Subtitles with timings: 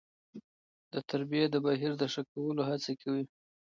[0.93, 3.25] د تربيې د بهیر د ښه کولو هڅه کوي.